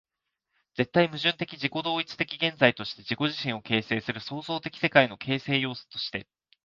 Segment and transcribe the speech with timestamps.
[0.77, 6.25] 絶対矛盾的自己同一的現在として、自己自身を形成する創造的世界の形成要素として、